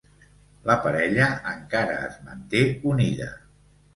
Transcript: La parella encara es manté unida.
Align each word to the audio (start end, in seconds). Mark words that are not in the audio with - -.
La 0.69 0.77
parella 0.85 1.27
encara 1.51 1.99
es 2.07 2.17
manté 2.29 2.63
unida. 2.95 3.31